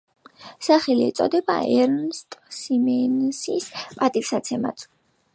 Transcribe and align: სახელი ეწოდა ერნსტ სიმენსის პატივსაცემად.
სახელი 0.67 1.03
ეწოდა 1.07 1.57
ერნსტ 1.73 2.37
სიმენსის 2.59 3.67
პატივსაცემად. 3.99 4.87